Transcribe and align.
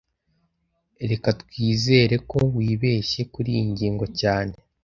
Reka 1.09 1.29
twizere 1.41 2.15
ko 2.29 2.39
wibeshye 2.55 3.21
kuriyi 3.33 3.63
ngingo 3.71 4.05
cyane 4.19 4.55